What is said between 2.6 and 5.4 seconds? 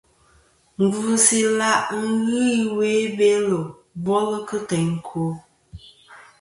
ɨwe i Belo bol kɨ teyn ɨkwo.